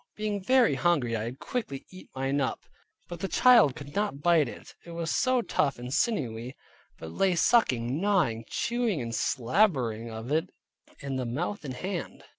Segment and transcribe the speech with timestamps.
[0.15, 2.53] Being very hungry I had quickly eat up mine,
[3.07, 6.55] but the child could not bite it, it was so tough and sinewy,
[6.97, 10.49] but lay sucking, gnawing, chewing and slabbering of it
[11.01, 12.23] in the mouth and hand.